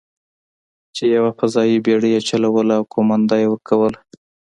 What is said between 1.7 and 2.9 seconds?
بېړۍ یې چلوله او